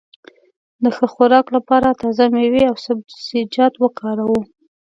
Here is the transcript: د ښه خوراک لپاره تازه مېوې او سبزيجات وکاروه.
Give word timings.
د 0.83 0.85
ښه 0.95 1.07
خوراک 1.13 1.47
لپاره 1.55 1.97
تازه 2.01 2.25
مېوې 2.33 2.63
او 2.69 2.75
سبزيجات 2.85 3.73
وکاروه. 3.77 4.41